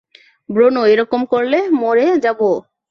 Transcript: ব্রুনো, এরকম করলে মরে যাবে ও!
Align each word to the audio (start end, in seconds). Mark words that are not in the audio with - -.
ব্রুনো, 0.49 0.81
এরকম 0.93 1.21
করলে 1.31 1.59
মরে 1.81 2.05
যাবে 2.23 2.43
ও! 2.47 2.53